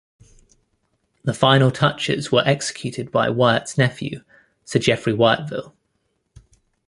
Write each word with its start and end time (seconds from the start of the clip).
The 1.23 1.33
final 1.35 1.69
touches 1.69 2.31
were 2.31 2.41
executed 2.43 3.11
by 3.11 3.29
Wyatt's 3.29 3.77
nephew 3.77 4.23
Sir 4.65 4.79
Jeffry 4.79 5.13
Wyatville. 5.13 5.73